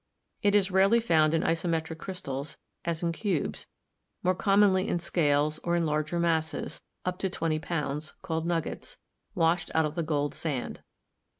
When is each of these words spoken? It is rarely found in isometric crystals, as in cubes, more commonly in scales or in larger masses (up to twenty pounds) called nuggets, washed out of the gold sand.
It 0.41 0.55
is 0.55 0.71
rarely 0.71 0.99
found 0.99 1.31
in 1.35 1.43
isometric 1.43 1.99
crystals, 1.99 2.57
as 2.83 3.03
in 3.03 3.11
cubes, 3.11 3.67
more 4.23 4.33
commonly 4.33 4.87
in 4.87 4.97
scales 4.97 5.59
or 5.63 5.75
in 5.75 5.85
larger 5.85 6.19
masses 6.19 6.81
(up 7.05 7.19
to 7.19 7.29
twenty 7.29 7.59
pounds) 7.59 8.13
called 8.23 8.47
nuggets, 8.47 8.97
washed 9.35 9.69
out 9.75 9.85
of 9.85 9.93
the 9.93 10.01
gold 10.01 10.33
sand. 10.33 10.81